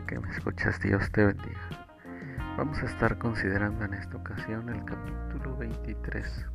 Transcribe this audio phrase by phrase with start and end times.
[0.00, 1.86] que me escuchas, Dios te bendiga.
[2.56, 6.46] Vamos a estar considerando en esta ocasión el capítulo 23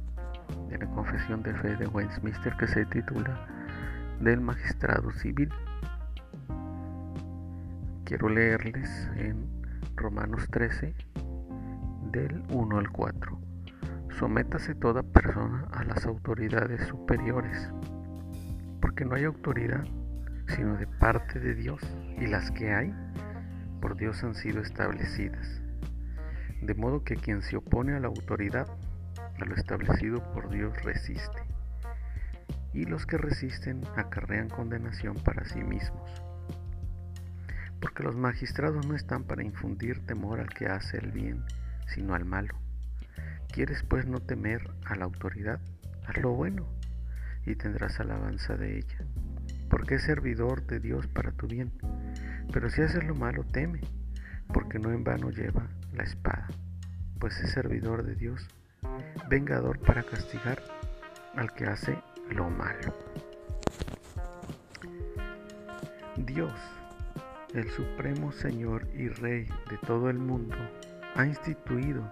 [0.70, 3.48] de la Confesión de Fe de Westminster que se titula
[4.20, 5.54] Del Magistrado Civil.
[8.06, 9.48] Quiero leerles en
[9.96, 10.96] Romanos 13
[12.12, 13.40] del 1 al 4.
[14.18, 17.70] Sométase toda persona a las autoridades superiores,
[18.82, 19.86] porque no hay autoridad
[20.48, 21.82] sino de parte de Dios,
[22.18, 22.94] y las que hay
[23.80, 25.62] por Dios han sido establecidas.
[26.62, 28.68] De modo que quien se opone a la autoridad,
[29.40, 31.44] a lo establecido por Dios, resiste.
[32.74, 36.24] Y los que resisten acarrean condenación para sí mismos.
[37.80, 41.44] Porque los magistrados no están para infundir temor al que hace el bien,
[41.88, 42.56] sino al malo.
[43.52, 45.60] ¿Quieres pues no temer a la autoridad?
[46.06, 46.68] Haz lo bueno
[47.46, 49.06] y tendrás alabanza de ella
[49.70, 51.72] porque es servidor de Dios para tu bien.
[52.58, 53.82] Pero si haces lo malo, teme,
[54.52, 56.48] porque no en vano lleva la espada,
[57.20, 58.48] pues es servidor de Dios,
[59.30, 60.64] vengador para castigar
[61.36, 61.96] al que hace
[62.32, 62.96] lo malo.
[66.16, 66.52] Dios,
[67.54, 70.58] el Supremo Señor y Rey de todo el mundo,
[71.14, 72.12] ha instituido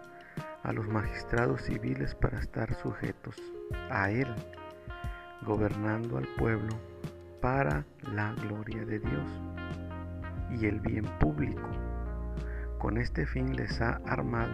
[0.62, 3.36] a los magistrados civiles para estar sujetos
[3.90, 4.28] a Él,
[5.42, 6.78] gobernando al pueblo
[7.42, 9.56] para la gloria de Dios
[10.52, 11.70] y el bien público.
[12.80, 14.54] Con este fin les ha armado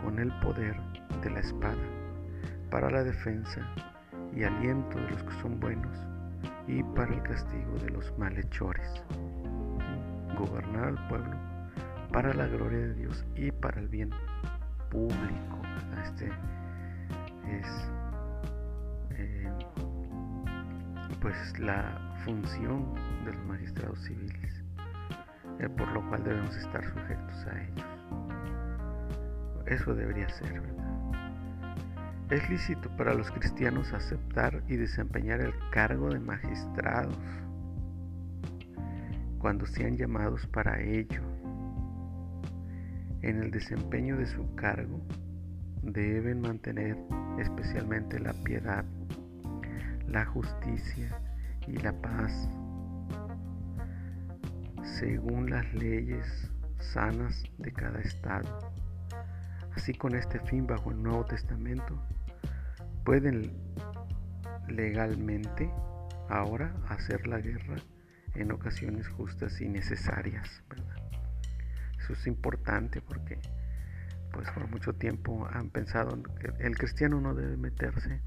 [0.00, 0.76] con el poder
[1.22, 1.82] de la espada
[2.70, 3.60] para la defensa
[4.34, 5.96] y aliento de los que son buenos
[6.66, 9.02] y para el castigo de los malhechores.
[10.38, 11.36] Gobernar al pueblo
[12.12, 14.10] para la gloria de Dios y para el bien
[14.90, 15.62] público.
[16.04, 16.26] Este
[17.48, 17.66] es
[19.10, 19.50] eh,
[21.20, 24.57] pues la función de los magistrados civiles,
[25.66, 27.86] por lo cual debemos estar sujetos a ellos.
[29.66, 30.88] Eso debería ser, ¿verdad?
[32.30, 37.16] Es lícito para los cristianos aceptar y desempeñar el cargo de magistrados
[39.38, 41.22] cuando sean llamados para ello.
[43.22, 45.00] En el desempeño de su cargo
[45.82, 46.96] deben mantener
[47.38, 48.84] especialmente la piedad,
[50.06, 51.18] la justicia
[51.66, 52.48] y la paz
[54.98, 58.72] según las leyes sanas de cada estado.
[59.76, 62.02] Así con este fin bajo el Nuevo Testamento
[63.04, 63.52] pueden
[64.68, 65.70] legalmente
[66.28, 67.76] ahora hacer la guerra
[68.34, 70.48] en ocasiones justas y necesarias.
[72.00, 73.38] Eso es importante porque
[74.32, 78.20] pues por mucho tiempo han pensado que el cristiano no debe meterse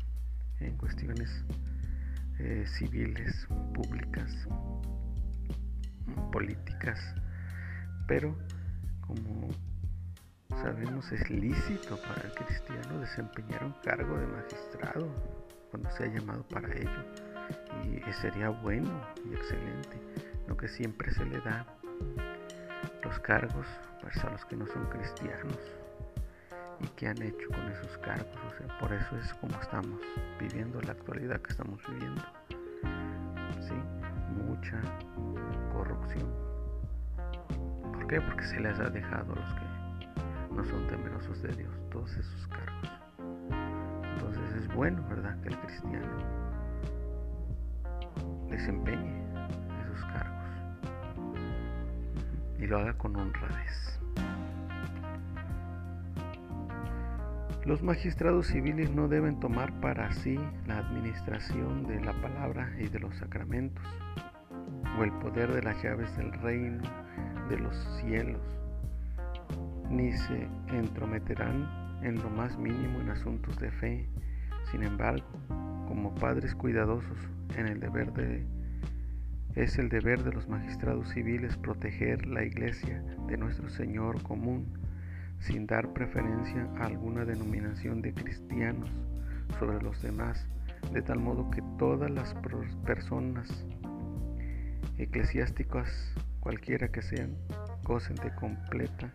[0.59, 1.43] en cuestiones
[2.39, 4.47] eh, civiles, públicas,
[6.31, 6.99] políticas,
[8.07, 8.35] pero
[9.05, 9.49] como
[10.49, 15.07] sabemos es lícito para el cristiano desempeñar un cargo de magistrado
[15.69, 17.05] cuando sea llamado para ello
[17.83, 18.89] y sería bueno
[19.25, 19.97] y excelente,
[20.47, 21.65] lo que siempre se le da
[23.03, 23.65] los cargos
[24.01, 25.57] pues, a los que no son cristianos
[26.79, 28.27] y qué han hecho con esos cargos.
[28.79, 29.99] Por eso es como estamos
[30.39, 32.21] viviendo la actualidad que estamos viviendo.
[33.61, 33.73] ¿Sí?
[34.43, 34.81] Mucha
[35.81, 36.29] corrupción.
[37.91, 38.21] ¿Por qué?
[38.21, 42.47] Porque se les ha dejado a los que no son temerosos de Dios todos esos
[42.49, 42.91] cargos.
[44.13, 45.41] Entonces es bueno, ¿verdad?
[45.41, 46.17] Que el cristiano
[48.47, 49.23] desempeñe
[49.81, 50.49] esos cargos
[52.59, 53.99] y lo haga con honradez.
[57.65, 62.99] Los magistrados civiles no deben tomar para sí la administración de la palabra y de
[62.99, 63.83] los sacramentos,
[64.97, 66.83] o el poder de las llaves del reino
[67.49, 68.41] de los cielos,
[69.89, 74.07] ni se entrometerán en lo más mínimo en asuntos de fe.
[74.71, 75.25] Sin embargo,
[75.87, 77.17] como padres cuidadosos
[77.57, 78.45] en el deber de
[79.55, 84.65] es el deber de los magistrados civiles proteger la iglesia de nuestro Señor común
[85.39, 88.89] sin dar preferencia a alguna denominación de cristianos
[89.59, 90.47] sobre los demás,
[90.93, 92.33] de tal modo que todas las
[92.85, 93.65] personas
[94.97, 97.35] eclesiásticas, cualquiera que sean,
[97.83, 99.13] gocen de completa,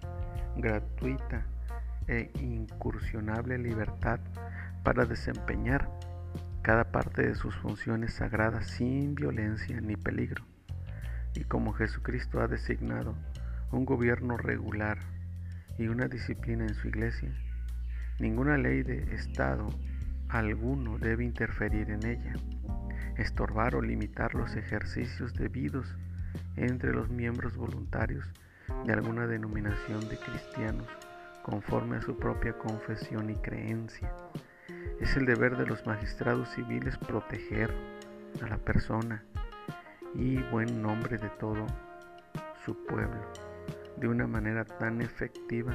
[0.57, 1.47] gratuita
[2.09, 4.21] e incursionable libertad
[4.83, 5.89] para desempeñar
[6.63, 10.45] cada parte de sus funciones sagradas sin violencia ni peligro.
[11.35, 13.15] Y como Jesucristo ha designado
[13.73, 14.99] un gobierno regular,
[15.79, 17.31] y una disciplina en su iglesia.
[18.19, 19.69] Ninguna ley de Estado
[20.29, 22.35] alguno debe interferir en ella,
[23.17, 25.97] estorbar o limitar los ejercicios debidos
[26.57, 28.27] entre los miembros voluntarios
[28.85, 30.89] de alguna denominación de cristianos
[31.43, 34.13] conforme a su propia confesión y creencia.
[35.01, 37.73] Es el deber de los magistrados civiles proteger
[38.43, 39.23] a la persona
[40.15, 41.67] y buen nombre de todo
[42.65, 43.21] su pueblo
[43.97, 45.73] de una manera tan efectiva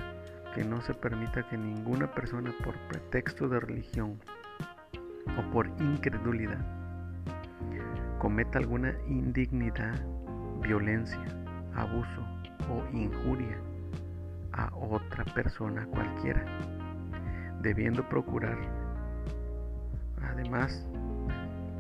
[0.54, 4.20] que no se permita que ninguna persona por pretexto de religión
[5.38, 6.81] o por incredulidad
[8.22, 10.00] cometa alguna indignidad,
[10.62, 11.26] violencia,
[11.74, 12.22] abuso
[12.70, 13.58] o injuria
[14.52, 16.46] a otra persona cualquiera,
[17.64, 18.60] debiendo procurar
[20.22, 20.86] además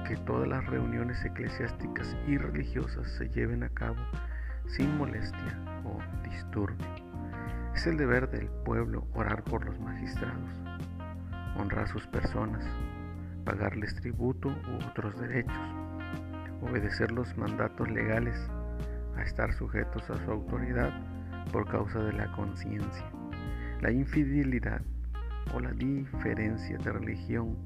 [0.07, 4.01] que todas las reuniones eclesiásticas y religiosas se lleven a cabo
[4.65, 6.87] sin molestia o disturbio.
[7.75, 10.49] Es el deber del pueblo orar por los magistrados,
[11.55, 12.65] honrar sus personas,
[13.45, 15.80] pagarles tributo u otros derechos,
[16.61, 18.37] obedecer los mandatos legales,
[19.15, 20.91] a estar sujetos a su autoridad
[21.51, 23.05] por causa de la conciencia.
[23.81, 24.81] La infidelidad
[25.53, 27.57] o la diferencia de religión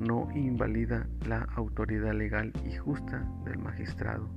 [0.00, 4.28] no invalida la autoridad legal y justa del magistrado,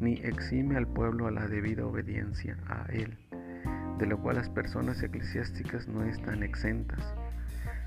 [0.00, 3.16] ni exime al pueblo a la debida obediencia a él,
[3.98, 7.14] de lo cual las personas eclesiásticas no están exentas.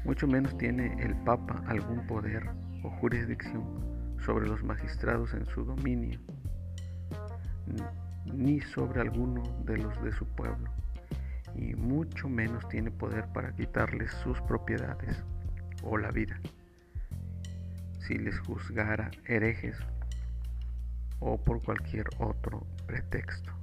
[0.05, 2.49] Mucho menos tiene el Papa algún poder
[2.83, 6.19] o jurisdicción sobre los magistrados en su dominio,
[8.25, 10.69] ni sobre alguno de los de su pueblo,
[11.55, 15.23] y mucho menos tiene poder para quitarles sus propiedades
[15.83, 16.39] o la vida
[18.09, 19.77] si les juzgara herejes
[21.19, 23.53] o por cualquier otro pretexto.